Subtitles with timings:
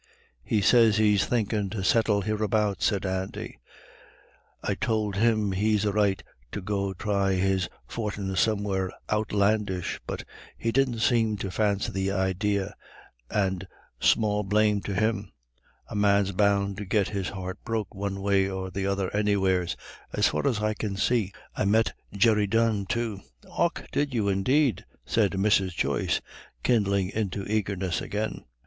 [0.43, 3.59] "He sez he's thinkin' to settle hereabouts," said Andy;
[4.63, 10.23] "I tould him he'd a right to go thry his fortin somewhere outlandish, but
[10.57, 12.65] he didn't seem to fancy the idee,
[13.29, 13.67] and
[13.99, 15.33] small blame to him.
[15.87, 19.77] A man's bound to get his heart broke one way or the other anywheres,
[20.13, 21.31] as far as I can see.
[21.55, 25.75] I met Jerry Dunne too." "Och and did you indeed?" said Mrs.
[25.75, 26.21] Joyce,
[26.63, 28.45] kindling into eagerness again.